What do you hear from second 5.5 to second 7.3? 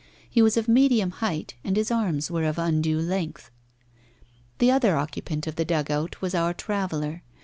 the dugout was our traveller.